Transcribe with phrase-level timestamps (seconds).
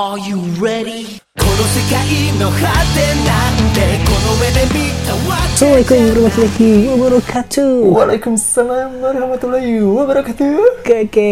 [0.00, 1.20] Are you ready?
[1.36, 2.56] この世界の果
[2.96, 7.92] てなんてこの目で見たわけ Assalamualaikum warahmatullahi wabarakatuh.
[7.92, 10.80] Waalaikumsalam warahmatullahi wabarakatuh.
[10.80, 11.30] Oke, oke.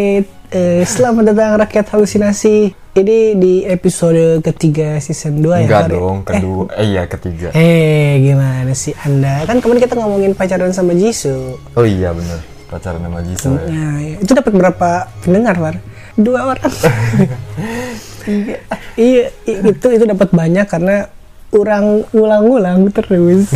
[0.53, 2.77] Eh, selamat datang rakyat halusinasi.
[3.01, 5.65] Ini di episode ketiga season 2 ya.
[5.65, 5.97] Enggak Far?
[5.97, 6.63] dong, kedua.
[6.77, 7.49] Eh, iya ketiga.
[7.57, 9.41] Eh, gimana sih Anda?
[9.49, 11.57] Kan kemarin kita ngomongin pacaran sama Jisoo.
[11.73, 12.37] Oh iya bener.
[12.69, 13.73] Pacaran sama Jisoo ya.
[13.73, 15.81] Nah, itu dapat berapa pendengar, Far?
[16.13, 16.69] Dua orang.
[18.95, 21.07] iya, i- itu itu dapat banyak karena
[21.51, 23.51] orang ulang-ulang terus.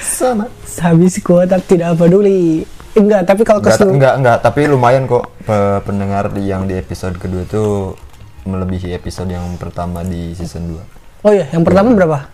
[0.00, 0.46] Sama.
[0.78, 2.62] Habis kuota tidak peduli.
[2.90, 6.74] Enggak, tapi kalau Enggak, keseluruhan enggak, enggak, tapi lumayan kok pe- pendengar di- yang di
[6.74, 7.94] episode kedua tuh
[8.42, 11.22] melebihi episode yang pertama di season 2.
[11.22, 12.26] Oh iya, yang pertama berapa?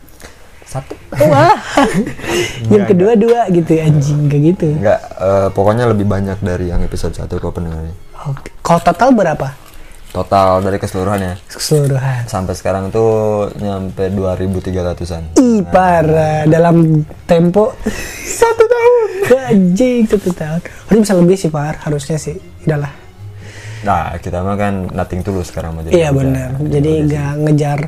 [0.64, 0.96] Satu.
[1.22, 1.54] Wah,
[2.72, 4.66] yang kedua dua gitu anjing kayak gitu.
[4.76, 7.92] Enggak, eh, pokoknya lebih banyak dari yang episode 1 kok pendengarnya.
[8.24, 8.48] Oke.
[8.60, 9.48] Kalau total berapa?
[10.16, 12.24] Total dari keseluruhannya Keseluruhan.
[12.24, 15.36] sampai sekarang tuh nyampe 2300-an.
[15.36, 17.76] Ih parah dalam tempo
[18.24, 19.08] satu tahun.
[19.52, 20.64] Anjing satu tahun.
[20.88, 22.40] Harus bisa lebih sih par, harusnya sih.
[22.64, 22.88] Udahlah.
[23.84, 26.56] Nah, kita mah kan nothing tulus sekarang mah Iya benar.
[26.64, 27.78] Jadi nggak ngejar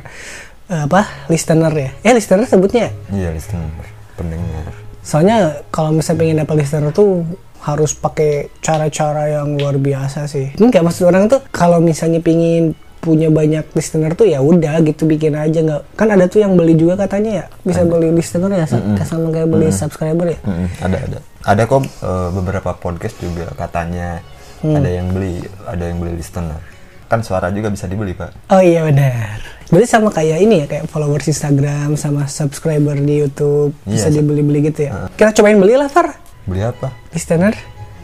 [0.69, 1.01] apa
[1.33, 1.89] listener ya?
[2.05, 2.93] Eh listener sebutnya.
[3.09, 3.73] Iya, listener,
[4.13, 4.69] pendengar.
[5.01, 7.25] Soalnya kalau misalnya pengen dapat listener tuh
[7.61, 10.55] harus pakai cara-cara yang luar biasa sih.
[10.55, 15.31] Enggak maksud orang tuh kalau misalnya pingin punya banyak listener tuh ya udah gitu bikin
[15.31, 15.59] aja.
[15.59, 17.45] Nggak kan ada tuh yang beli juga katanya ya.
[17.61, 20.39] Bisa beli listener ya sa- sama kayak beli subscriber ya?
[20.43, 21.17] Mm-mm, ada ada.
[21.41, 24.19] Ada kok eh, beberapa podcast juga katanya
[24.59, 24.75] Hmm.
[24.75, 26.59] ada yang beli ada yang beli listener.
[27.07, 28.51] Kan suara juga bisa dibeli pak.
[28.51, 29.39] Oh iya benar.
[29.65, 34.67] Berarti sama kayak ini ya kayak followers Instagram sama subscriber di YouTube bisa Iya, dibeli-beli
[34.67, 35.07] gitu ya?
[35.13, 36.11] Kita cobain beli lah Far
[36.49, 36.89] beli apa?
[37.13, 37.53] Listener?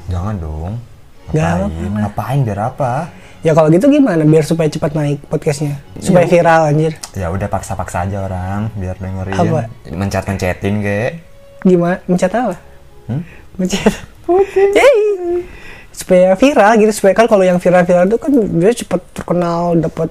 [0.06, 0.78] Jangan dong.
[1.34, 1.94] Ngapain?
[1.98, 2.40] ngapain?
[2.46, 3.10] Biar apa?
[3.42, 4.22] Ya kalau gitu gimana?
[4.26, 5.82] Biar supaya cepat naik podcastnya.
[5.98, 6.94] Supaya viral anjir.
[7.18, 8.70] Ya udah paksa-paksa aja orang.
[8.78, 9.34] Biar dengerin.
[9.34, 9.70] Apa?
[9.90, 11.12] mencet-mencetin kayak
[11.66, 11.98] gimana?
[12.06, 12.58] Mencet apa?
[13.10, 13.22] Hmm?
[13.58, 13.94] mencet.
[14.78, 15.46] Yeay.
[15.96, 16.92] supaya viral gitu.
[16.92, 20.10] Supaya kan kalau yang viral-viral itu kan dia cepat terkenal dapat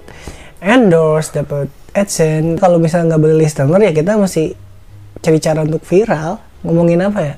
[0.63, 2.59] endorse dapat adsense.
[2.59, 4.55] Kalau misalnya nggak beli listener ya kita masih
[5.23, 6.39] cari cara untuk viral.
[6.65, 7.35] Ngomongin apa ya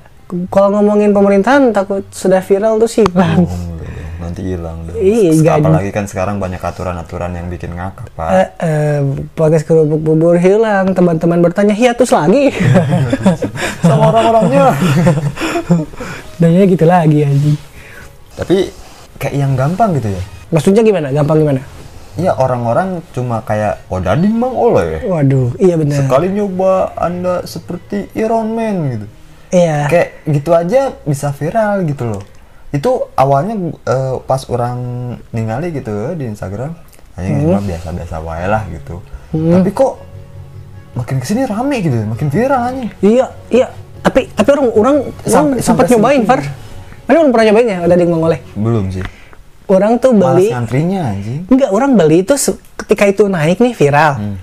[0.51, 3.47] kalau ngomongin pemerintahan takut sudah viral tuh sih bang.
[3.47, 3.77] Oh,
[4.19, 8.29] nanti hilang dong Iya, apalagi kan sekarang banyak aturan-aturan yang bikin ngakak pak.
[8.35, 8.99] Eh, eh,
[9.31, 10.91] podcast kerupuk bubur hilang.
[10.91, 12.51] Teman-teman bertanya hiatus lagi?
[13.87, 14.75] Sama orang-orangnya.
[16.43, 17.57] Danya gitu lagi anjing.
[18.35, 18.57] Tapi
[19.15, 20.21] kayak yang gampang gitu ya?
[20.51, 21.07] Maksudnya gimana?
[21.15, 21.61] Gampang gimana?
[22.17, 25.05] Iya orang-orang cuma kayak oh dading mang oleh.
[25.05, 26.03] Waduh iya benar.
[26.03, 29.07] Sekali nyoba anda seperti Iron Man gitu
[29.49, 32.23] iya kayak gitu aja bisa viral gitu loh
[32.69, 34.77] itu awalnya eh, pas orang
[35.31, 36.75] ningali gitu di Instagram
[37.15, 37.63] hanya Hmm.
[37.63, 38.99] biasa-biasa wae lah gitu
[39.31, 39.93] tapi kok
[40.93, 43.67] makin ke sini rame gitu makin viral aja Iya, iya.
[43.97, 46.23] Tapi tapi orang orang orang sempat nyobain.
[46.23, 46.39] Far.
[47.03, 48.39] Mana orang pernah nyobain ya, ada di mengoleh.
[48.53, 49.03] belum sih
[49.67, 52.33] Orang tuh malas beli ngantrinya anjing enggak, orang beli itu
[52.77, 54.13] ketika itu naik nih viral.
[54.15, 54.35] Hmm.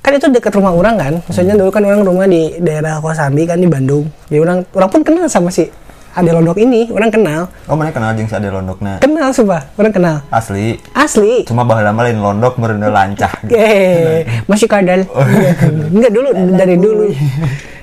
[0.00, 1.12] Kan itu dekat rumah orang kan.
[1.20, 4.08] Maksudnya dulu kan orang rumah di daerah Kosambi kan di Bandung.
[4.26, 5.68] Jadi orang orang pun kenal sama si
[6.10, 7.46] Ade Londok ini, orang kenal.
[7.68, 10.16] oh mana kenal jeung si Ade Londokna Kenal sumpah, orang kenal.
[10.30, 11.46] asli Asli.
[11.46, 13.54] cuma baheula mah lain londok merendah lancah gitu.
[14.50, 15.06] Masih kadal.
[15.08, 15.54] Oh, iya.
[15.68, 17.06] Enggak dulu dari dulu.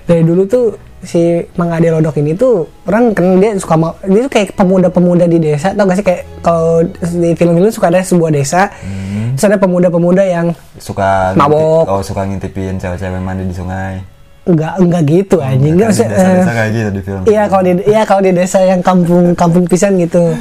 [0.03, 0.65] Dari dulu tuh
[0.99, 1.21] si
[1.55, 5.37] Mang Ade Lodok ini tuh orang kan dia suka mau dia tuh kayak pemuda-pemuda di
[5.37, 6.81] desa tau gak sih kayak kalau
[7.13, 9.14] di film-film suka ada sebuah desa Hmm.
[9.35, 10.47] Terus ada pemuda-pemuda yang
[10.79, 11.83] suka Mabok.
[11.85, 13.99] ngintip- oh suka ngintipin cewek-cewek mandi di sungai.
[14.45, 15.73] Enggak enggak gitu anjing.
[15.75, 17.21] enggak maksudnya, desa-desa eh, kayak gitu di film.
[17.25, 20.33] iya kalau di iya kalau di desa yang kampung kampung pisan gitu.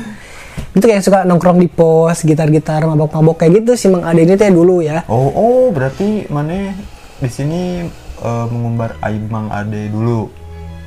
[0.75, 4.50] Itu kayak suka nongkrong di pos gitar-gitar mabok-mabok kayak gitu si Mang Ade ini ya
[4.55, 5.03] dulu ya.
[5.11, 6.71] Oh oh berarti mana
[7.19, 7.87] di sini
[8.21, 10.44] eh, mengumbar aib Mang Ade dulu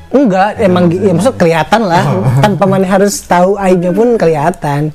[0.10, 2.04] Enggak, emang gi- ya maksud kelihatan lah.
[2.40, 4.88] Tanpa mana harus tahu aibnya pun kelihatan.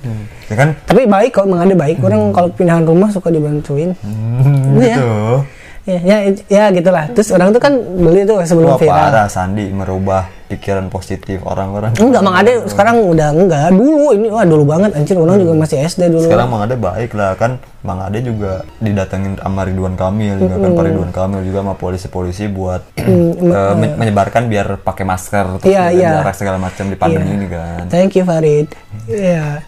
[0.45, 2.01] ya kan Tapi baik kok, emang ada baik.
[2.01, 3.93] Orang kalau pindahan rumah suka dibantuin.
[3.95, 4.97] hmm, Iya.
[4.97, 7.11] gitu Ya, ya, ya gitulah.
[7.11, 8.95] Terus orang tuh kan beli tuh sebelum Wah viral.
[9.05, 13.73] parah Sandi merubah pikiran positif orang-orang Enggak, Mang Ade sekarang udah enggak.
[13.73, 15.17] Dulu ini wah dulu banget anjir.
[15.17, 16.23] Orang juga masih SD dulu.
[16.23, 20.71] sekarang Mang Ade baik lah kan Mang Ade juga didatengin sama Ridwan Kamil juga kan
[20.71, 26.21] Pak Ridwan Kamil juga sama polisi-polisi buat eh, men- menyebarkan biar pakai masker terus iya.
[26.21, 27.35] jarak segala macam di pandemi Iya.
[27.35, 28.69] ini kan Thank you Farid.
[29.05, 29.67] Iya.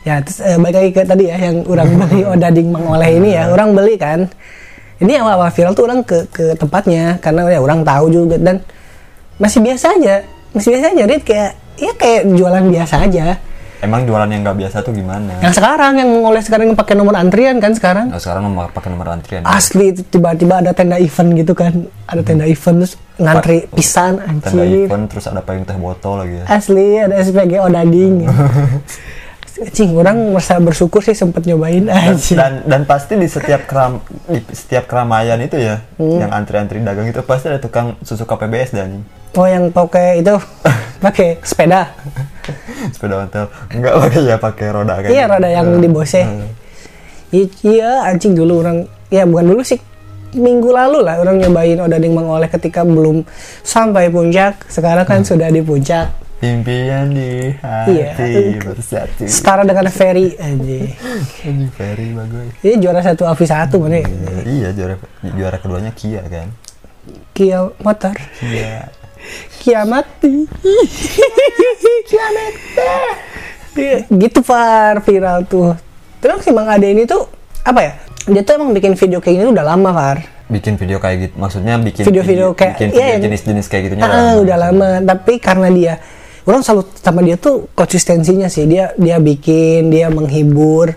[0.00, 3.32] Ya, terus eh, balik lagi ke tadi ya yang orang beli odading Mang Oleh ini
[3.32, 3.48] ya.
[3.48, 4.28] Orang beli kan.
[4.98, 8.58] Ini awal-awal viral tuh orang ke ke tempatnya karena ya orang tahu juga dan
[9.38, 10.26] masih biasa aja.
[10.50, 13.38] Masih biasa aja, Rit kayak ya kayak jualan biasa aja.
[13.78, 17.14] emang jualan yang nggak biasa tuh gimana Yang sekarang yang oleh sekarang yang pakai nomor
[17.14, 18.10] antrian kan sekarang.
[18.10, 21.86] nah, sekarang nomor pakai nomor antrian Asli itu tiba-tiba ada tenda event gitu kan.
[22.10, 24.90] Ada tenda event terus ngantri pisan tenda anjir.
[24.90, 28.26] event terus ada payung teh botol lagi ya Asli ada SPG odading.
[29.58, 32.14] Cing, orang merasa bersyukur sih sempat nyobain aja.
[32.36, 36.20] dan dan pasti di setiap keram di setiap keramaian itu ya Hmm.
[36.20, 39.02] yang antri-antri dagang itu pasti ada tukang susu KPBS dan
[39.34, 40.34] Oh yang pakai itu
[41.04, 41.90] pakai sepeda.
[42.88, 46.22] sepeda ontel enggak pakai ya pakai roda kayak Iya rada yang di bose.
[47.30, 48.78] Iya anjing dulu orang
[49.08, 49.76] ya bukan dulu sih
[50.30, 53.26] minggu lalu lah orang nyobain odading mengoleh ketika belum
[53.60, 54.64] sampai puncak.
[54.66, 56.08] Sekarang kan sudah di puncak.
[56.40, 57.50] Impian di
[57.88, 58.14] Iya.
[58.14, 60.94] hati bersatu Setara dengan ferry anjing.
[61.40, 63.98] Ini very bagus Ini juara satu Avi satu mana?
[64.44, 64.94] iya juara
[65.24, 66.48] juara keduanya Kia kan
[67.32, 68.14] Kia motor.
[68.38, 68.86] Kia
[69.58, 70.46] Kiamati.
[73.74, 75.74] Iya, gitu Far viral tuh.
[76.18, 77.26] Terus si Mang Ade ini tuh
[77.62, 77.92] apa ya?
[78.26, 80.18] Dia tuh emang bikin video kayak gini tuh udah lama Far.
[80.48, 84.32] bikin video kayak gitu maksudnya bikin Video-video kayak- bikin iya, video jenis-jenis kayak gitunya Ah,
[84.34, 84.90] udah lama.
[85.02, 85.94] Tapi karena dia
[86.48, 88.64] orang salut sama dia tuh konsistensinya sih.
[88.64, 90.96] Dia dia bikin, dia menghibur.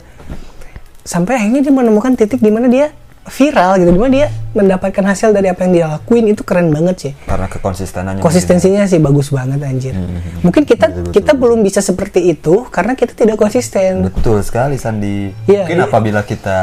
[1.03, 5.29] Sampai akhirnya dia menemukan titik di mana dia viral gitu, di mana dia mendapatkan hasil
[5.29, 7.13] dari apa yang dia lakuin itu keren banget sih.
[7.29, 9.93] karena kekonsistenannya konsistensinya sih bagus banget anjir.
[10.41, 14.09] Mungkin kita kita belum bisa seperti itu karena kita tidak konsisten.
[14.09, 15.85] betul sekali Sandi Iya, mungkin iya.
[15.85, 16.59] apabila kita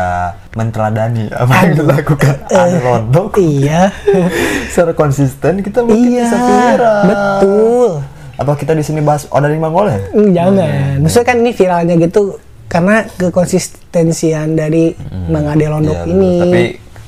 [0.58, 2.34] menteladani apa yang dilakukan
[2.84, 3.94] Londok Iya.
[4.74, 6.26] secara konsisten kita mungkin iya.
[6.26, 7.90] bisa viral Betul.
[8.38, 11.02] Apa kita di sini bahas Oda Lima Ngoleh Hmm, Jangan.
[11.02, 14.92] Maksudnya kan ini viralnya gitu karena kekonsistensian dari
[15.26, 16.14] Mang Ade Londok Iya, betul.
[16.14, 16.32] ini.
[16.38, 16.62] tapi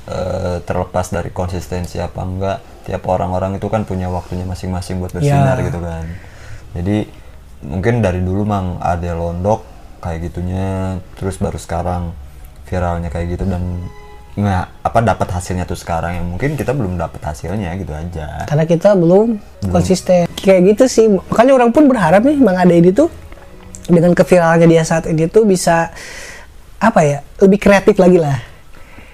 [0.09, 5.55] eh, terlepas dari konsistensi apa enggak tiap orang-orang itu kan punya waktunya masing-masing buat bersinar
[5.55, 5.67] Iya.
[5.67, 6.05] gitu kan
[6.73, 6.97] jadi
[7.61, 9.63] mungkin dari dulu mang ada londok
[10.01, 12.17] kayak gitunya terus baru sekarang
[12.65, 13.85] viralnya kayak gitu dan
[14.39, 18.65] nggak apa dapat hasilnya tuh sekarang yang mungkin kita belum dapat hasilnya gitu aja karena
[18.65, 19.43] kita belum
[19.75, 20.31] konsisten.
[20.41, 21.07] Kayak gitu sih.
[21.11, 23.11] Makanya orang pun berharap nih Mang Ade ini tuh
[23.91, 25.91] dengan keviralannya dia saat ini tuh bisa
[26.81, 28.39] apa ya lebih kreatif lagi lah.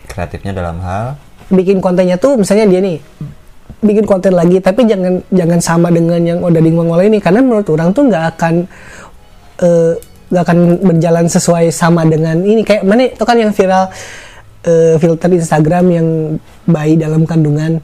[0.06, 1.18] kreatifnya dalam hal
[1.50, 2.98] bikin kontennya tuh misalnya dia nih
[3.82, 7.66] bikin konten lagi tapi jangan jangan sama dengan yang udah di Mongol ini karena menurut
[7.70, 8.54] orang tuh nggak akan
[9.60, 9.92] eh,
[10.30, 13.90] nggak akan berjalan sesuai sama dengan ini kayak mana itu kan yang viral
[14.66, 16.06] eh, filter Instagram yang
[16.66, 17.78] bayi dalam kandungan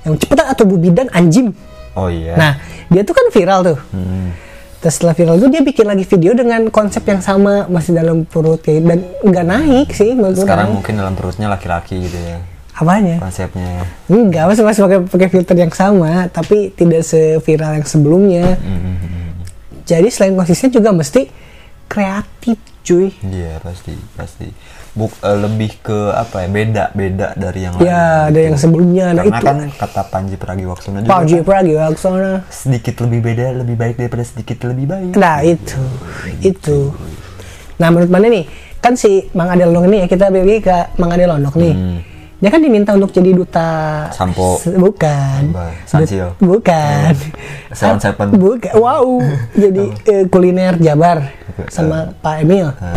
[0.00, 1.52] yang cepetan atau bu bidan anjing
[1.92, 2.52] oh iya nah
[2.88, 4.32] dia tuh kan viral tuh Hmm.
[4.80, 8.64] Terus setelah viral itu dia bikin lagi video dengan konsep yang sama masih dalam perut
[8.64, 10.80] kayak dan nggak naik sih menurut sekarang orang.
[10.80, 12.40] mungkin dalam perutnya laki-laki gitu ya
[12.72, 13.20] Apanya?
[13.20, 18.56] konsepnya Enggak, masih masih pakai pakai filter yang sama, tapi tidak seviral yang sebelumnya.
[18.56, 19.36] Hmm.
[19.84, 21.28] Jadi selain konsisten juga mesti
[21.90, 23.10] kreatif, cuy.
[23.20, 24.46] Iya pasti pasti.
[24.90, 27.90] Buk, eh, lebih ke apa ya beda beda dari yang Ya, lain.
[27.90, 28.38] ada gitu.
[28.40, 29.06] yang sebelumnya.
[29.10, 31.32] Nah Karena itu kan kata Panji Pragiwaksono juga Pak J.
[31.32, 32.32] kan, Pragiwaksono.
[32.46, 35.12] sedikit lebih beda lebih baik daripada sedikit lebih baik.
[35.14, 35.82] Nah itu,
[36.40, 36.78] itu.
[37.76, 38.46] Nah menurut mana nih?
[38.80, 41.74] Kan si Mang Ade Londok ini ya kita lagi ke Mang Ade Londok nih.
[41.74, 41.98] Hmm.
[42.40, 43.70] Dia kan diminta untuk jadi duta
[44.10, 44.56] Sampo.
[44.64, 45.52] Bukan.
[45.84, 47.12] Dut- bukan.
[47.70, 48.26] Seven Seven.
[48.32, 48.72] bukan.
[48.74, 49.20] Wow.
[49.62, 51.28] Jadi eh, kuliner Jabar
[51.68, 52.72] sama Pak Emil.
[52.72, 52.96] Nah,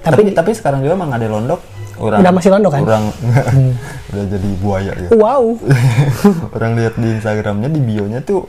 [0.00, 1.58] Tapi- tapi, tapi sekarang juga Mang Ade Londok
[1.98, 2.82] orang Udah masih Londok kan?
[2.84, 3.04] Orang
[4.14, 5.08] udah jadi buaya ya.
[5.12, 5.42] wow.
[6.54, 8.46] Orang lihat di Instagramnya di bionya tuh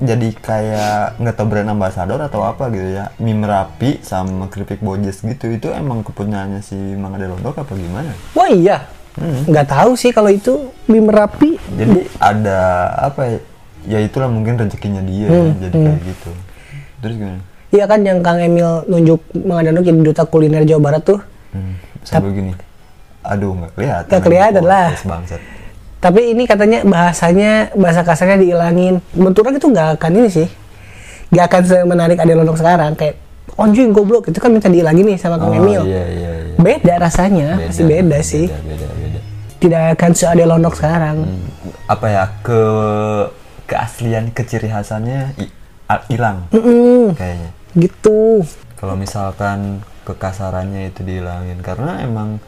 [0.00, 3.14] jadi kayak nggak tahu brand ambassador atau apa gitu ya.
[3.16, 8.10] Mie merapi sama keripik bojes gitu itu emang kepunyaannya si Mang Ade Londok apa gimana?
[8.32, 11.58] Wah iya nggak tahu sih kalau itu mie merapi.
[11.74, 12.58] Jadi ada
[12.96, 13.38] apa ya?
[13.80, 16.30] Ya itulah mungkin rezekinya dia Hmm, jadi kayak gitu.
[17.00, 17.40] Terus gimana?
[17.70, 21.20] Iya kan yang Kang Emil nunjuk Londok jadi duta kuliner Jawa Barat tuh.
[21.50, 21.74] Hmm.
[22.00, 22.54] sambil gini
[23.20, 24.88] aduh nggak kelihatan Nggak kelihatan lah.
[25.04, 25.40] bangsat.
[26.00, 29.04] Tapi ini katanya bahasanya bahasa kasarnya dihilangin.
[29.12, 30.48] Bentuknya itu nggak akan ini sih.
[31.28, 32.96] Nggak akan semenarik Ade Londok sekarang.
[32.96, 33.20] Kayak
[33.56, 34.32] onjing goblok.
[34.32, 35.84] Itu kan minta dihilangin nih sama Kang oh Emil.
[35.84, 36.56] iya iya iya.
[36.56, 37.60] Beda rasanya.
[37.68, 38.48] Pasti beda, sih.
[38.48, 38.99] beda beda beda
[39.60, 41.16] tidak akan se Ade Londok sekarang.
[41.22, 41.44] Hmm,
[41.86, 42.60] apa ya ke
[43.66, 45.36] keaslian keciri khasannya
[46.06, 47.50] hilang Mm-mm, kayaknya.
[47.72, 48.42] Gitu.
[48.74, 52.40] Kalau misalkan kekasarannya itu dihilangin karena emang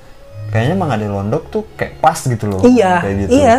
[0.49, 3.33] kayaknya emang ada londok tuh kayak pas gitu loh Iya, kayak gitu.
[3.37, 3.59] iya.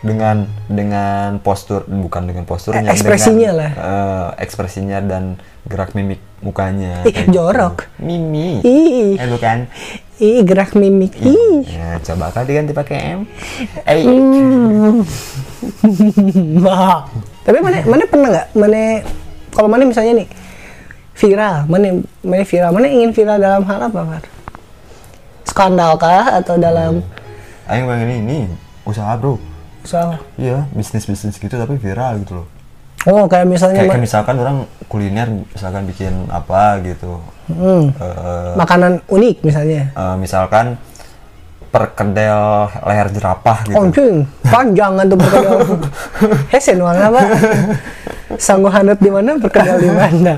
[0.00, 3.70] dengan dengan postur bukan dengan posturnya Eh, ekspresinya dengan, lah.
[3.76, 7.36] eh, ekspresinya dan gerak mimik mukanya Ih, gitu.
[7.36, 7.84] jorok.
[7.98, 9.14] mimi ih.
[9.14, 9.68] Eh bukan
[10.20, 13.20] ih gerak mimik ih ya coba kali diganti pakai m
[13.82, 15.00] eh Hmm.
[16.60, 17.04] Wah.
[17.42, 18.80] tapi mana mana pernah nggak mana
[19.50, 20.28] kalau mana misalnya nih
[21.14, 21.86] viral mana
[22.20, 24.24] mana viral mana ingin viral dalam hal apa Far?
[25.42, 27.00] skandal kah atau dalam
[27.66, 28.38] Aing pengen ini
[28.82, 29.38] usaha bro.
[29.82, 32.46] soal Iya, bisnis bisnis gitu tapi viral gitu loh.
[33.04, 37.16] oh kayak misalnya Kayak kan misalkan orang kuliner misalkan bikin apa gitu.
[37.54, 40.78] Hmm, Eh, makanan unik misalnya eh, misalkan
[41.70, 43.78] perkedel leher jerapah gitu.
[43.78, 45.58] Anjing, panjang tuh perkedel.
[46.52, 47.22] Hesen warna apa?
[48.42, 50.34] Sanggup di mana, perkedel di mana?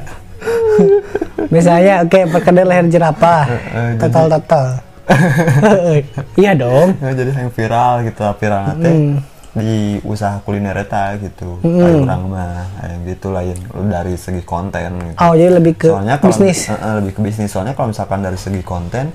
[1.48, 3.48] Misalnya, oke, perkedel leher jerapah.
[3.48, 4.66] eh, Total total.
[6.40, 7.00] iya dong.
[7.00, 9.31] Jadi yang viral gitu, viral nanti Hmm.
[9.52, 11.60] Di usaha kuliner eta gitu.
[11.60, 13.56] Kayak orang mah yang gitu lain
[13.92, 15.20] dari segi konten gitu.
[15.20, 16.58] Oh, jadi lebih ke soalnya kalau bisnis.
[16.68, 17.50] eh, eh, lebih ke bisnis.
[17.52, 19.12] Soalnya kalau misalkan dari segi konten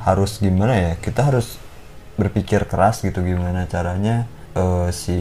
[0.00, 0.92] harus gimana ya?
[0.96, 1.60] Kita harus
[2.16, 4.24] berpikir keras gitu gimana caranya
[4.56, 5.18] eh, si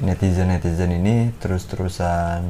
[0.00, 2.40] netizen netizen ini terus terusan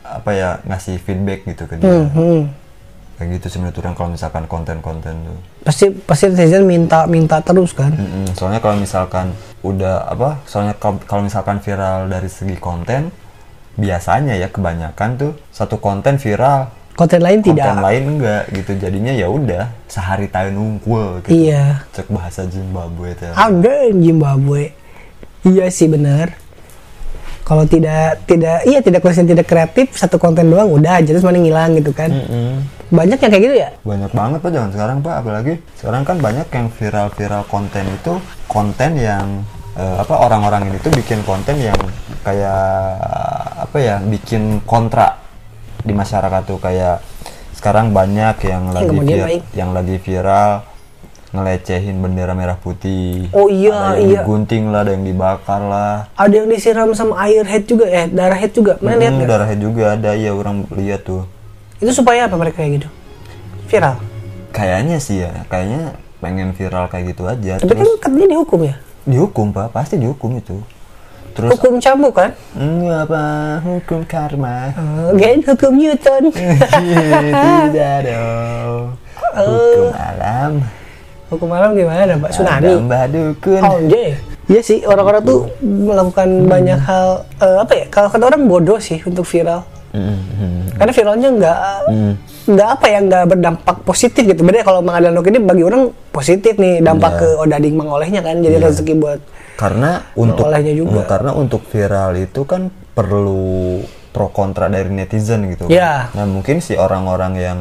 [0.00, 2.08] apa ya ngasih feedback gitu ke dia.
[2.08, 2.48] Hmm,
[3.18, 5.38] Kayak gitu sih menurut orang kalau misalkan konten-konten tuh.
[5.60, 7.90] pasti pasti netizen minta minta terus kan.
[7.90, 13.10] Mm-mm, soalnya kalau misalkan udah apa soalnya kalau misalkan viral dari segi konten
[13.74, 17.78] biasanya ya kebanyakan tuh satu konten viral Konten lain konten tidak.
[17.78, 21.86] lain enggak gitu jadinya ya udah sehari tahun nungkul gitu Iya.
[21.92, 24.74] cek bahasa Zimbabwe teh Ada Zimbabwe.
[25.42, 26.34] Iya sih benar.
[27.42, 31.78] Kalau tidak tidak iya tidak konten tidak kreatif satu konten doang udah jadi mana ngilang
[31.78, 32.10] gitu kan.
[32.10, 32.77] Mm-mm.
[32.88, 33.68] Banyak yang kayak gitu ya?
[33.82, 38.14] banyak banget pak jangan sekarang pak apalagi sekarang kan banyak yang viral-viral konten itu
[38.46, 41.76] konten yang eh, apa orang-orang ini tuh bikin konten yang
[42.22, 42.64] kayak
[43.58, 45.20] apa ya bikin kontra
[45.78, 47.04] di masyarakat tuh kayak
[47.52, 49.42] sekarang banyak yang lagi kemudian vir- baik.
[49.52, 50.50] yang lagi viral
[51.28, 54.18] ngelecehin bendera merah putih Oh iya, ada yang iya.
[54.18, 58.32] digunting lah ada yang dibakar lah Ada yang disiram sama air head juga eh darah
[58.34, 58.80] head juga.
[58.80, 59.28] Mana lihat Hmm, nggak?
[59.28, 61.28] darahnya juga ada ya orang lihat tuh
[61.78, 62.88] Itu supaya apa mereka kayak gitu?
[63.66, 63.96] Viral.
[64.48, 68.74] kayaknya sih ya kayaknya pengen viral kayak gitu aja Tapi kan katanya dihukum ya.
[69.04, 70.56] dihukum pak pasti dihukum itu
[71.30, 72.32] terus Hukum cambuk kan?
[72.52, 73.22] enggak apa
[73.60, 76.32] hukum karma Oh, hukum Newton.
[77.68, 78.96] tidak dong
[79.30, 80.52] hukum alam
[81.28, 82.64] hukum alam gimana Pak Tsunami?
[82.64, 84.16] ada mbak dukun Oh iya.
[84.48, 87.84] Iya sih orang-orang tuh melakukan banyak hal eh, apa ya?
[87.92, 89.60] Kalau kata orang bodoh sih untuk viral.
[90.78, 91.58] Karena viralnya nggak
[92.48, 94.40] nggak apa ya nggak berdampak positif gitu.
[94.40, 97.20] Beda kalau Mang ini bagi orang positif nih dampak Iya.
[97.20, 99.20] ke Odading mengolehnya kan jadi rezeki buat
[99.58, 101.02] karena untuk olehnya juga.
[101.06, 103.82] karena untuk viral itu kan perlu
[104.14, 106.14] pro kontra dari netizen gitu Iya.
[106.14, 107.58] nah mungkin si orang-orang yang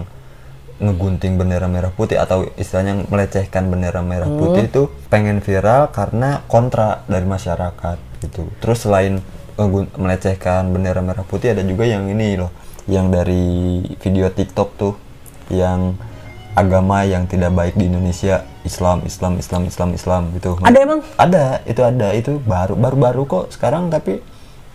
[0.78, 4.38] ngegunting bendera merah putih atau istilahnya melecehkan bendera merah Hmm.
[4.38, 9.22] putih itu pengen viral karena kontra dari masyarakat gitu terus selain
[9.98, 12.54] melecehkan bendera merah putih ada juga yang ini loh
[12.86, 14.94] yang dari video TikTok tuh
[15.50, 15.98] yang
[16.54, 21.00] agama yang tidak baik di Indonesia Islam Islam Islam Islam Islam gitu Ada emang?
[21.16, 24.22] ada itu ada itu baru baru baru kok sekarang tapi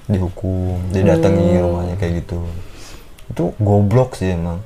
[0.07, 1.63] dihukum didatangi Hmm.
[1.63, 2.43] rumahnya kayak gitu
[3.29, 4.61] itu goblok sih emang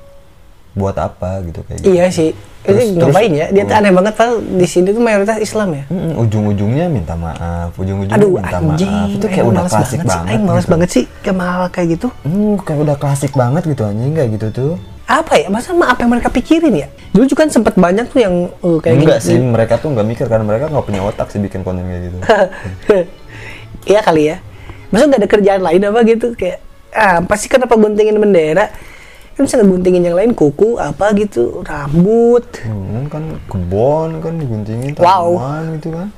[0.76, 2.30] buat apa gitu kayak gitu Iya sih.
[2.61, 3.47] Terus- Ini terus- ngapain ya?
[3.49, 4.28] Dia tuh aneh banget Pak.
[4.52, 5.85] Di sini tuh mayoritas Islam ya.
[5.88, 8.85] Mm, ujung-ujungnya minta maaf ujung-ujungnya Aduh minta anjing.
[8.87, 9.99] maaf itu kayak udah klasik sih.
[10.04, 10.71] banget, Aing males gitu.
[10.71, 12.06] banget sih kemal kayak gitu.
[12.21, 14.73] Hmm, kayak udah klasik banget gitu anjing kayak gitu tuh
[15.06, 15.47] Apa ya?
[15.47, 16.88] Masa mah apa yang mereka pikirin ya?
[17.09, 19.28] Dulu juga kan sempet banyak tuh yang uh, kayak enggak gini.
[19.28, 22.18] sih mereka tuh nggak mikir karena mereka nggak punya otak sih bikin konten kayak gitu
[23.87, 24.37] Iya kali ya.
[24.88, 26.59] Masa nggak ada kerjaan lain apa gitu kayak
[26.90, 28.75] ah pasti kenapa guntingin bendera?
[29.37, 32.40] Kan bisa ngeguntingin yang lain kuku apa gitu, rambut.
[32.59, 35.37] hmm, kan kebon kan diguntingin Wow.
[35.37, 36.09] tanaman gitu kan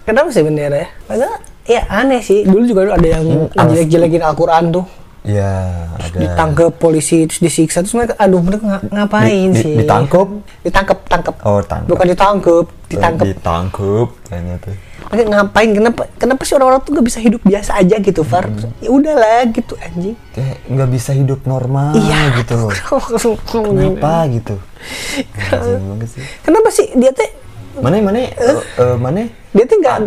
[0.00, 0.88] Kenapa sih bendera ya?
[1.04, 1.34] Padahal
[1.64, 2.42] ya aneh sih.
[2.42, 4.86] Dulu juga ada yang Hmm, jelek-jelekin Al-Quran tuh.
[5.20, 9.74] ya ada Ditangkep polisi terus disiksa terus mereka aduh mereka nga- ngapain Di- di- sih?
[9.76, 10.28] ditangkep?
[10.64, 11.34] Ditangkep, tangkep.
[11.44, 11.88] Oh, tangkep.
[11.90, 13.26] Bukan ditangkep, ditangkep.
[13.28, 14.74] ditangkep kayaknya tuh
[15.10, 15.70] ngapain?
[15.74, 16.02] Kenapa?
[16.14, 18.46] Kenapa sih orang-orang tuh gak bisa hidup biasa aja gitu, Far?
[18.46, 18.70] Hmm.
[18.78, 20.14] Ya udahlah gitu anjing.
[20.30, 22.70] kayak nggak bisa hidup normal Iya gitu
[23.50, 24.54] kenapa gitu
[25.34, 27.30] banget sih Kenapa sih dia teh
[27.82, 28.30] mana mana eh,
[28.78, 29.98] eh, mana dia teh nggak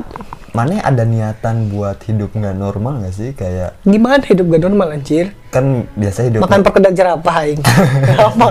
[0.53, 5.33] mana ada niatan buat hidup nggak normal nggak sih kayak gimana hidup gak normal anjir?
[5.49, 7.61] kan biasa hidup Makan perkedel jerapah aing.
[8.25, 8.47] Apa?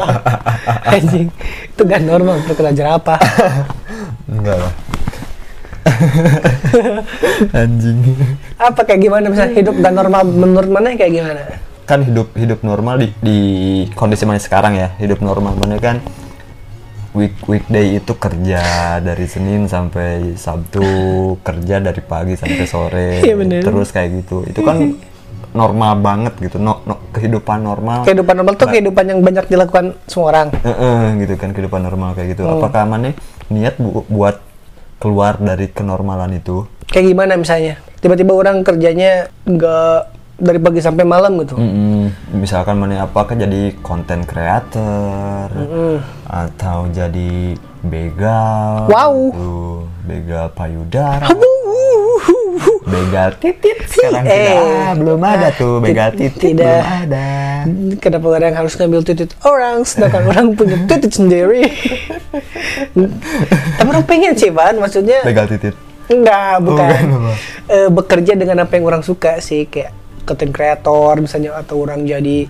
[0.87, 1.31] anjing.
[1.67, 3.19] Itu gak normal perkedel jerapah.
[4.31, 4.92] enggak lah
[7.63, 7.99] anjing.
[8.57, 9.27] Apa kayak gimana?
[9.29, 11.43] Misalnya hidup gak normal menurut mana kayak gimana?
[11.83, 13.39] kan hidup hidup normal di, di
[13.93, 14.95] kondisi mana sekarang ya.
[14.97, 15.99] Hidup normal mana kan
[17.13, 18.63] week weekday itu kerja
[19.03, 20.87] dari Senin sampai Sabtu
[21.43, 23.09] kerja dari pagi sampai sore
[23.41, 23.61] bener.
[23.67, 24.47] terus kayak gitu.
[24.47, 24.79] Itu kan
[25.61, 26.57] normal banget gitu.
[26.63, 28.07] No, no- kehidupan normal.
[28.07, 30.49] Kehidupan normal tuh kehidupan yang banyak dilakukan semua orang.
[30.63, 32.47] Eh, eh, gitu kan kehidupan normal kayak gitu.
[32.47, 32.63] Hmm.
[32.63, 33.13] apakah mana
[33.51, 34.39] niat bu- buat
[35.03, 39.99] keluar dari kenormalan itu kayak gimana misalnya tiba-tiba orang kerjanya nggak
[40.39, 42.35] dari pagi sampai malam gitu Mm-mm.
[42.35, 45.51] misalkan mana apakah jadi konten creator
[46.25, 49.15] atau jadi begal Wow.
[49.29, 49.55] gitu.
[50.03, 51.27] begal payudara
[52.93, 54.37] begal titit sekarang Eh.
[54.47, 56.61] tidak belum ada tuh begal Ti- titit tidak.
[56.79, 57.27] belum ada
[57.97, 59.77] kenapa orang harus ngambil titik orang?
[59.83, 61.63] Sedangkan orang punya titik sendiri.
[63.75, 64.77] Tapi orang pengen sih Van.
[64.77, 65.75] Maksudnya begal titit?
[66.07, 66.91] Enggak bukan.
[66.91, 67.33] Bukan, apa?
[67.69, 72.47] Eh, bekerja dengan apa yang orang suka sih kayak content creator misalnya atau orang jadi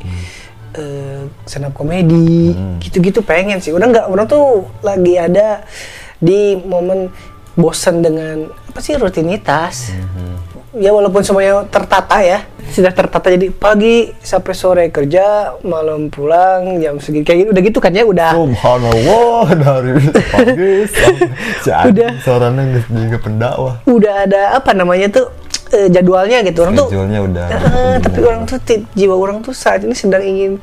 [0.72, 3.70] eh, stand up komedi gitu-gitu pengen sih.
[3.70, 5.62] Udah nggak orang tuh lagi ada
[6.16, 7.12] di momen
[7.52, 9.92] bosan dengan apa sih rutinitas.
[10.72, 12.48] Ya walaupun semuanya tertata ya.
[12.72, 17.28] Sudah tertata jadi pagi sampai sore kerja malam pulang jam segini.
[17.28, 18.32] Kayak gitu udah gitu kan ya udah.
[18.32, 19.92] Subhanallah dari
[20.32, 20.72] pagi
[21.60, 22.10] sampai Udah.
[22.24, 23.74] seorang yang juga pendakwah.
[23.84, 25.28] Udah ada apa namanya tuh
[25.76, 26.64] eh, jadwalnya gitu.
[26.64, 28.58] Orang tuh Schedule-nya udah Eh, tapi orang tuh
[28.96, 30.56] jiwa orang tuh saat ini sedang ingin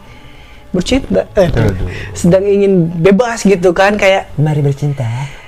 [0.73, 1.29] bercinta.
[1.37, 1.85] Eh, Aduh.
[2.17, 5.05] sedang ingin bebas gitu kan kayak mari bercinta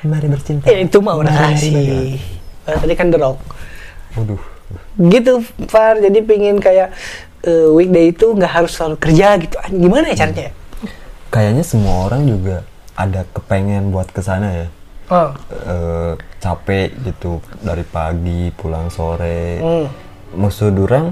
[0.07, 0.65] mari bercinta.
[0.65, 2.17] Ya itu mah udah kasih
[2.65, 3.37] tadi kan The Rock.
[4.17, 4.41] Waduh.
[4.97, 5.99] Gitu Far.
[5.99, 6.93] Jadi pingin kayak
[7.45, 9.55] eh, weekday itu nggak harus selalu kerja gitu.
[9.59, 10.51] Ah, gimana ya caranya?
[11.31, 14.67] Kayaknya semua orang juga ada kepengen buat ke sana ya.
[15.11, 15.29] Oh.
[15.51, 19.59] Eh, capek gitu dari pagi pulang sore.
[19.59, 19.87] Hmm.
[20.31, 21.11] maksud orang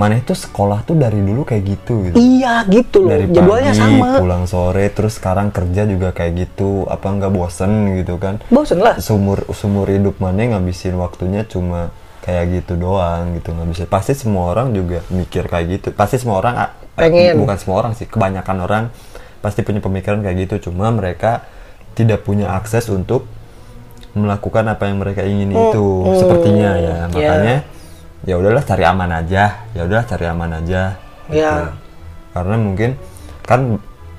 [0.00, 2.16] mana itu sekolah tuh dari dulu kayak gitu gitu.
[2.16, 3.12] Iya gitu loh.
[3.12, 4.16] Dari jadwalnya pagi sama.
[4.16, 6.88] pulang sore terus sekarang kerja juga kayak gitu.
[6.88, 8.40] Apa nggak bosen gitu kan?
[8.48, 8.96] Bosen lah.
[8.96, 11.92] Sumur sumur hidup mana ngabisin waktunya cuma
[12.24, 13.92] kayak gitu doang gitu ngabisin.
[13.92, 15.88] Pasti semua orang juga mikir kayak gitu.
[15.92, 16.54] Pasti semua orang
[16.96, 17.36] Pengen.
[17.36, 18.84] bukan semua orang sih kebanyakan orang
[19.44, 20.72] pasti punya pemikiran kayak gitu.
[20.72, 21.44] Cuma mereka
[21.92, 23.28] tidak punya akses untuk
[24.10, 25.86] melakukan apa yang mereka ingin itu.
[26.16, 26.98] sepertinya ya Ya.
[27.06, 27.56] makanya
[28.22, 30.82] ya udahlah cari aman aja ya udahlah cari aman aja
[31.26, 31.40] gitu.
[31.40, 31.72] Ya.
[32.30, 32.90] karena mungkin
[33.42, 33.60] kan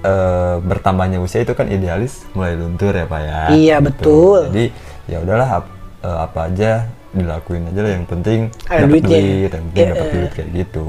[0.02, 3.86] eh, bertambahnya usia itu kan idealis mulai luntur ya pak ya Iya, Gitu.
[3.88, 4.40] betul.
[4.50, 4.66] jadi
[5.06, 6.72] ya udahlah ap- eh, apa aja
[7.12, 9.20] dilakuin aja lah yang penting Ada duitnya.
[9.20, 10.12] duit yang penting Iya, dapat eh.
[10.12, 10.88] duit kayak gitu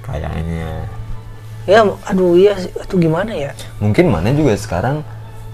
[0.00, 0.70] kayaknya
[1.68, 5.04] ya aduh iya aduh gimana ya mungkin mana juga sekarang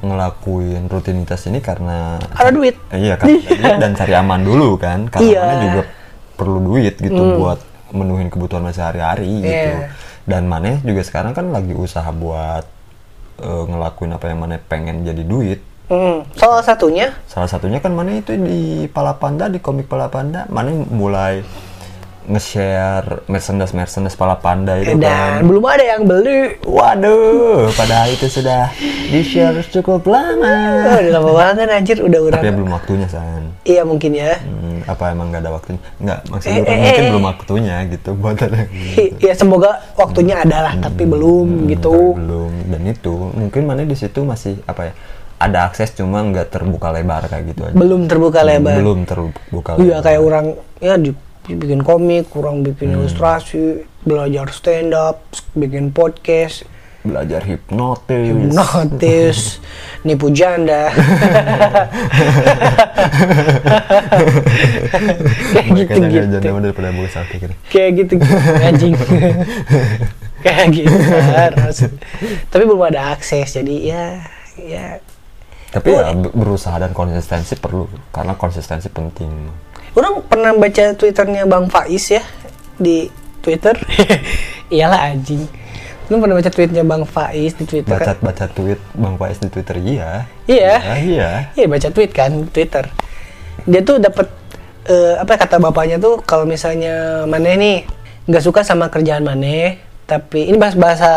[0.00, 5.26] ngelakuin rutinitas ini karena ada duit iya kan duit dan cari aman dulu kan karena
[5.26, 5.40] Iya.
[5.42, 5.82] mana juga
[6.36, 7.58] perlu duit gitu buat
[7.90, 9.72] menuhin kebutuhan mana sehari-hari gitu.
[9.72, 9.88] Iya.
[10.26, 12.66] dan mana juga sekarang kan lagi usaha buat
[13.40, 15.60] eh, ngelakuin apa yang mana pengen jadi duit.
[15.86, 17.14] Hmm, salah satunya?
[17.30, 20.50] Salah satunya kan mana itu di Palapanda di komik Palapanda.
[20.50, 21.46] Mana mulai
[22.26, 25.46] nge-share merchandise merchandise Palapanda itu dan kan.
[25.46, 26.58] belum ada yang beli.
[26.62, 28.70] Waduh padahal itu sudah
[29.06, 30.56] di share cukup lama.
[30.84, 32.36] Oh, udah lama banget anjir udah udah.
[32.36, 33.54] Tapi belum waktunya san.
[33.62, 34.38] Iya mungkin ya.
[34.38, 35.80] Hmm, apa emang gak ada waktunya?
[35.96, 37.10] Nggak, maksudnya Eh, kan eh, mungkin eh.
[37.10, 38.60] belum waktunya gitu buat ada
[39.18, 42.14] ya semoga waktunya ada lah tapi belum gitu.
[42.14, 42.52] belum.
[42.68, 44.94] Dan itu mungkin mana di situ masih apa ya
[45.36, 47.74] ada akses cuma nggak terbuka lebar kayak gitu aja.
[47.76, 48.72] Belum terbuka lebar.
[48.74, 50.02] belum terbuka iya lebar.
[50.02, 50.46] kayak orang
[50.78, 51.10] ya di,
[51.48, 53.00] bikin komik kurang bikin Hmm.
[53.00, 56.66] ilustrasi belajar stand up bikin podcast.
[57.02, 58.50] Belajar hipnotis.
[58.50, 59.38] Notis
[60.06, 60.90] nipu janda.
[65.54, 67.54] Kayak gitu gitu jangan daripada sakit gitu.
[67.70, 68.14] kayak gitu
[68.60, 68.94] anjing.
[70.36, 70.94] Kayak gitu
[71.34, 71.78] harus
[72.54, 74.04] tapi belum ada akses jadi ya
[74.60, 74.86] ya.
[75.74, 79.26] Tapi ya be- berusaha dan konsistensi perlu karena konsistensi penting
[79.96, 82.22] orang pernah baca twitternya bang Faiz ya
[82.76, 83.08] di
[83.40, 83.74] twitter
[84.74, 85.48] iyalah anjing
[86.06, 88.16] lu pernah baca tweetnya bang Faiz di twitter baca kan?
[88.22, 90.10] baca tweet bang Faiz di twitter iya
[90.46, 90.74] Iya.
[90.78, 91.28] iya, iya.
[91.52, 92.86] Iya baca tweet kan Twitter.
[93.66, 94.30] Dia tuh dapat
[94.86, 97.76] eh, apa kata bapaknya tuh kalau misalnya Mane nih
[98.30, 101.10] nggak suka sama kerjaan Mane, tapi ini bahasa bahasa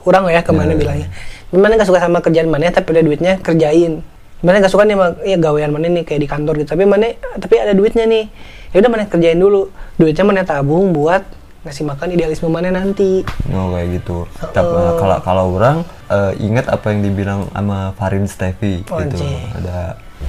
[0.00, 0.80] kurang ya ke Mane Iya.
[0.80, 1.08] bilangnya.
[1.52, 4.00] Mane nggak suka sama kerjaan Mane tapi ada duitnya kerjain.
[4.44, 6.76] Mane nggak suka nih sama ya gawean Mane nih kayak di kantor gitu.
[6.76, 8.24] Tapi Mane tapi ada duitnya nih.
[8.72, 9.72] Ya udah Mane kerjain dulu.
[9.96, 11.24] Duitnya Mane tabung buat
[11.64, 13.24] ngasih makan idealisme Mane nanti.
[13.50, 14.28] Oh kayak gitu.
[14.52, 19.18] Tapi kalau kalau orang eh, ingat apa yang dibilang sama Farin Stevi Oh, gitu.
[19.18, 19.40] anjing.
[19.56, 19.78] Ada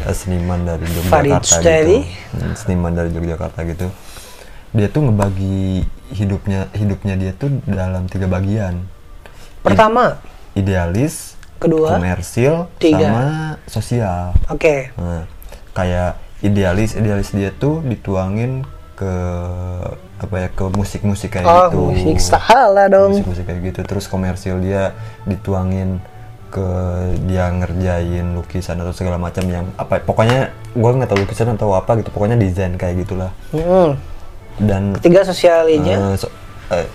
[0.07, 1.97] eh, seniman dari Farid Yogyakarta Stevi?
[2.01, 2.37] gitu.
[2.41, 3.87] Hmm, Seniman dari Yogyakarta gitu.
[4.73, 8.83] Dia tuh ngebagi hidupnya hidupnya dia tuh dalam tiga bagian.
[9.61, 10.17] Pertama,
[10.53, 11.89] Idealis, Kedua?
[11.91, 13.01] komersil, Tiga.
[13.03, 13.25] sama
[13.65, 14.33] sosial.
[14.47, 14.93] oke.
[14.95, 15.25] Nah,
[15.71, 18.61] kayak idealis idealis dia tuh dituangin
[18.93, 19.13] ke
[20.17, 23.13] apa ya ke musik-musik kayak Oh, gitu musik salah dong.
[23.13, 26.01] musik-musik kayak gitu terus komersil dia dituangin
[26.47, 26.65] ke
[27.23, 31.93] dia ngerjain lukisan atau segala macam yang apa pokoknya gue nggak tahu lukisan atau apa
[31.95, 33.99] gitu pokoknya desain kayak gitulah Hmm.
[34.57, 35.93] dan Ketiga sosialnya.
[35.93, 36.33] eh, so-
[36.71, 36.87] eh,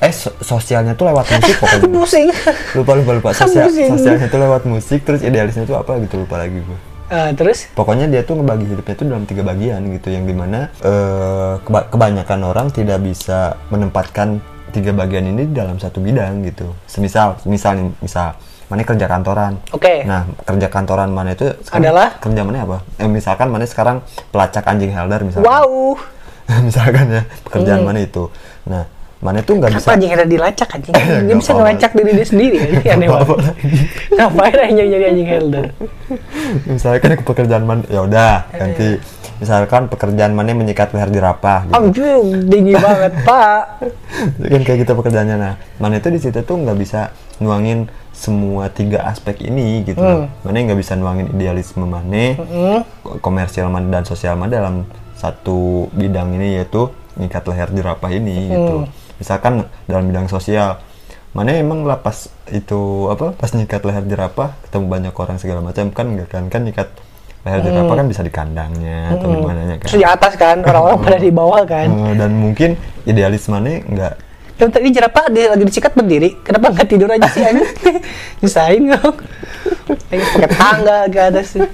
[0.00, 2.26] eh, so- sosialnya tuh lewat musik pokoknya Pusing.
[2.74, 3.88] lupa lupa lupa Sosial, Pusing.
[3.90, 7.66] sosialnya tuh lewat musik terus idealisnya tuh apa gitu lupa lagi gue Ah, terus?
[7.70, 11.86] pokoknya dia tuh ngebagi hidupnya tuh dalam tiga bagian gitu yang di mana eh, keba-
[11.86, 14.38] kebanyakan orang tidak bisa menempatkan
[14.70, 18.38] tiga bagian ini dalam satu bidang gitu semisal misal nih misal
[18.70, 20.06] mana kerja kantoran Oke.
[20.06, 22.14] nah kerja kantoran mana itu Adalah?
[22.16, 23.98] kerja mana apa eh, misalkan mana sekarang
[24.30, 25.98] pelacak anjing helder misalkan Wow.
[26.62, 28.30] misalkan ya pekerjaan mana itu
[28.62, 28.86] nah
[29.20, 30.94] mana itu nggak bisa Kenapa anjing ada dilacak anjing?
[31.28, 32.88] Dia bisa ngelacak diri dia sendiri anjing.
[32.90, 33.54] Aneh banget.
[34.16, 35.64] Ngapain anjing jadi anjing helder?
[36.66, 38.98] misalkan pekerjaan mana ya udah ganti
[39.36, 41.76] misalkan pekerjaan mana menyikat leher jerapah gitu.
[41.76, 43.62] Anjing, tinggi banget, Pak.
[44.42, 49.06] kan kayak gitu pekerjaannya nah mana itu di situ tuh nggak bisa nuangin semua tiga
[49.06, 50.28] aspek ini gitu loh.
[50.42, 52.36] mana nggak bisa nuangin idealisme mana
[53.00, 54.74] ko- komersial mana dan sosial mana dalam
[55.14, 58.76] satu bidang ini yaitu nyikat leher jerapah ini gitu
[59.20, 60.80] misalkan dalam bidang sosial
[61.30, 65.86] mana emang lah pas itu apa pas nyikat leher jerapah ketemu banyak orang segala macam
[65.94, 66.90] kan nggak kan kan nyikat
[67.46, 70.98] leher jerapah kan bisa di kandangnya atau di mananya kan Terus di atas kan, orang-orang
[71.00, 71.88] pada di bawah kan.
[71.88, 74.14] Eh, dan mungkin idealismenya nggak
[74.60, 77.64] Yang tadi jerapah dia lagi disikat berdiri, kenapa nggak tidur aja sih anjing?
[78.44, 79.16] Nyusahin kok.
[80.12, 81.48] Lagi pakai tangga ke atas.
[81.56, 81.72] Dia-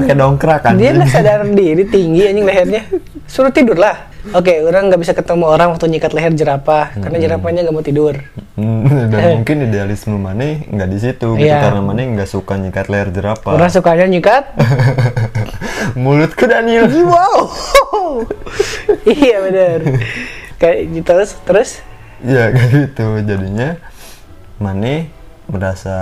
[0.00, 2.88] pakai dongkrak kan Dia nggak sadar diri tinggi anjing lehernya.
[3.28, 4.08] Suruh tidur lah.
[4.30, 8.14] Oke, orang nggak bisa ketemu orang waktu nyikat leher jerapah karena jerapahnya nggak mau tidur.
[8.54, 11.64] Hmm, dan mungkin idealisme mana nggak di situ gitu Iya.
[11.64, 14.44] karena mana nggak suka nyikat leher jerapah Orang sukanya nyikat.
[16.02, 17.48] mulutku Daniel wow.
[19.04, 19.78] iya benar.
[20.56, 21.70] Kayak gitu terus terus.
[22.20, 23.80] ya kayak gitu jadinya
[24.60, 25.08] mana
[25.48, 25.96] merasa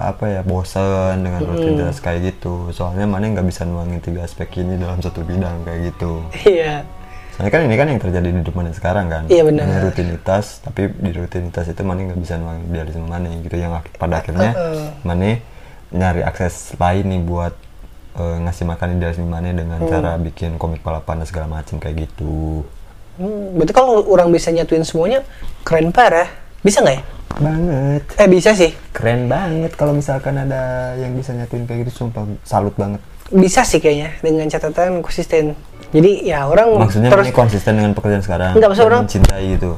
[0.00, 4.78] apa ya bosan dengan rutinitas kayak gitu soalnya mana nggak bisa nuangin tiga aspek ini
[4.78, 6.86] dalam satu bidang kayak gitu Iya.
[7.40, 9.64] Soalnya kan ini kan yang terjadi di hidup mana sekarang kan Iya, benar.
[9.64, 14.20] Mana rutinitas tapi di rutinitas itu mana nggak bisa nuangin idealisme mana gitu yang pada
[14.20, 14.52] akhirnya
[15.00, 15.40] mana
[15.88, 17.56] nyari akses lain nih buat
[18.14, 22.60] eh, ngasih makan idealisme mana dengan cara bikin komik balapan dan segala macam kayak gitu
[23.16, 25.20] Hmm, berarti kalau orang bisa nyatuin semuanya
[25.60, 26.24] keren parah.
[26.60, 27.02] Bisa nggak ya?
[27.36, 28.72] banget Eh bisa sih.
[28.92, 32.96] keren banget kalau misalkan ada yang bisa nyatuin kayak gitu sumpah salut banget
[33.30, 35.54] Bisa sih kayaknya dengan catatan konsisten.
[35.90, 39.72] Jadi ya orang maksudnya terus konsisten dengan pekerjaan sekarang Nggak, maksud orang- mencintai gitu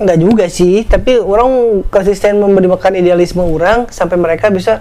[0.00, 1.50] nggak juga sih, tapi orang
[1.86, 4.80] konsisten memberi makan idealisme orang sampai mereka bisa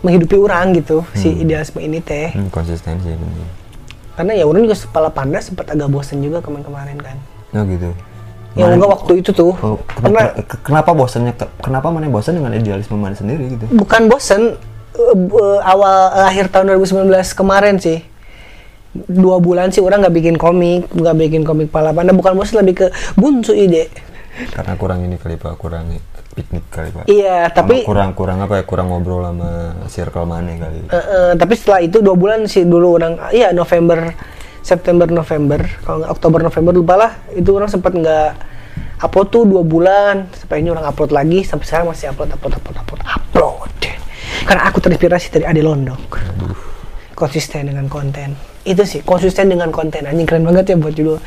[0.00, 2.34] menghidupi orang gitu si idealisme ini teh.
[2.34, 3.46] hmm, konsistensi bener
[4.12, 7.16] Karena ya orang juga kepala panda sempat agak bosen juga kemarin-kemarin kan.
[7.52, 7.90] oh gitu
[8.52, 9.54] Ya enggak waktu itu tuh.
[9.56, 13.64] Oh, Karena kenapa, ke- kenapa bosannya ke- kenapa mana bosan dengan idealisme mana sendiri gitu
[13.70, 14.58] bukan bosen
[14.96, 18.00] eh, awal eh, akhir tahun 2019 kemarin sih.
[18.92, 22.84] Dua bulan sih orang nggak bikin komik nggak bikin komik pala panda bukan bosen lebih
[22.84, 23.88] ke buntu ide.
[24.52, 25.56] Karena kurang ini kali pak.
[25.56, 25.96] Kurang
[26.32, 27.04] piknik kali pak.
[27.08, 29.50] Iya Sama tapi kurang kurang apa ya kurang ngobrol sama
[29.88, 30.80] circle mana kali.
[30.88, 34.12] Eh, eh, tapi setelah itu dua bulan sih dulu orang iya November
[34.60, 35.60] September November.
[35.84, 37.12] Kalau nggak Oktober November lupa lah.
[37.32, 38.30] Itu orang sempat nggak
[39.04, 40.28] upload tuh dua bulan.
[40.36, 44.01] Sampai ini orang upload lagi sampai sekarang masih upload upload upload upload upload
[44.44, 46.18] karena aku terinspirasi dari Ade Londok
[47.22, 48.34] konsisten dengan konten.
[48.62, 50.06] Itu sih konsisten dengan konten.
[50.06, 51.18] Anjing keren banget ya buat judul.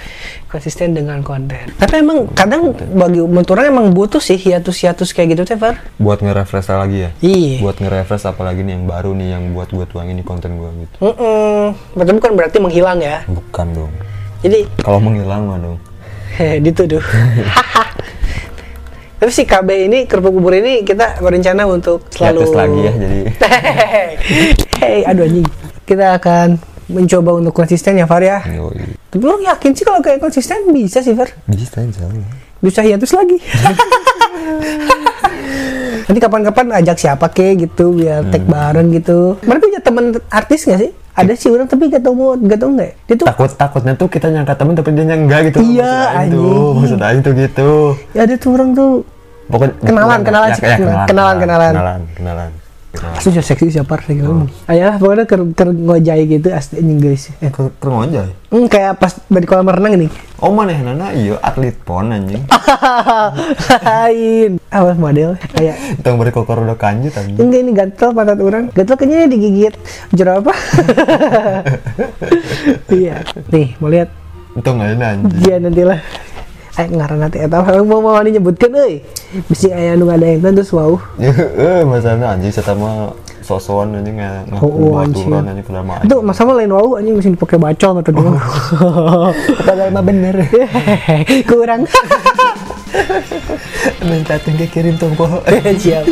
[0.48, 1.72] Konsisten dengan konten.
[1.76, 5.80] Tapi emang kadang bagi menurut emang butuh sih hiatus hiatus kayak gitu teh Far.
[6.00, 7.10] Buat nge-refresh lagi ya?
[7.20, 7.64] Iya.
[7.64, 10.96] Buat nge-refresh apalagi nih yang baru nih yang buat gue tuangin di konten gue gitu.
[11.12, 11.76] Mm-mm.
[11.96, 13.24] berarti bukan berarti menghilang ya.
[13.28, 13.92] Bukan dong.
[14.44, 15.78] Jadi kalau menghilang mah dong.
[16.66, 17.04] Dituduh
[19.16, 23.22] tapi si KB ini kerupuk bubur ini kita berencana untuk selalu Hiatus lagi ya jadi.
[24.84, 25.48] Hei, aduh anjing.
[25.88, 26.60] Kita akan
[26.92, 28.44] mencoba untuk konsisten ya Far ya.
[28.44, 29.00] Yoi.
[29.10, 31.32] tapi lo yakin sih kalau kayak konsisten bisa sih Far?
[31.48, 32.28] Bisa insya Allah.
[32.60, 33.40] Bisa hiatus lagi.
[36.06, 39.40] Nanti kapan-kapan ajak siapa ke gitu biar tag bareng gitu.
[39.48, 42.70] Mana punya temen artis nggak sih ada sih orang tapi gak tau mau gak tau
[42.76, 42.92] nggak.
[43.08, 45.58] Dia tuh takut takutnya tuh kita nyangka temen tapi dia enggak gitu.
[45.64, 46.76] Iya, Maksud Aing tuh anjing.
[46.76, 47.70] maksud Aing tuh gitu.
[48.12, 48.92] Ya ada tuh orang tuh
[49.46, 51.72] pokoknya Kenalan, kenalan ya, ya, kenalan, kenalan, kenalan.
[51.72, 52.50] kenalan kenalan
[52.96, 54.48] Asli seksi siapa sih ngomong.
[54.66, 57.30] Ayah pokoknya ker, ker ngojai gitu asli anjing guys.
[57.40, 58.30] Eh, Ker ker ngojay.
[58.50, 60.12] hmm, kayak pas di kolam renang nih.
[60.40, 62.44] Oh maneh nana iya atlet pon anjing.
[63.82, 64.52] Lain.
[64.76, 67.40] Awas model kayak Tong bari kokor udah kanjut anjing.
[67.40, 68.68] enggak ini gatel pantat orang.
[68.72, 69.74] Gatel kayaknya digigit
[70.12, 70.56] jerapah.
[72.92, 73.24] iya.
[73.50, 74.10] Nih, mau lihat
[74.56, 75.32] Itu nggak ini anjing.
[75.44, 76.00] Iya nantilah.
[76.76, 79.00] Eh ngaran nanti eta mau mau nih nyebutkan euy.
[79.48, 81.00] Bisi aya nu ada yang terus wow.
[81.16, 85.32] Eh masalahnya anjing saya mah sosokan anjing nggak ngaku Oh, anjing.
[85.32, 86.04] baturan anjing kuda mah.
[86.04, 88.36] Itu masa lain wow anjing mesin dipakai bacol atau doang.
[89.64, 90.36] Padahal mah bener.
[91.50, 91.82] Kurang.
[94.12, 95.24] Minta tunggu kirim tunggu.
[95.84, 96.04] Siap.